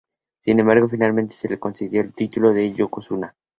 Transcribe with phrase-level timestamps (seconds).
[0.41, 3.35] Sin embargo, finalmente se le concedió el título de "yokozuna".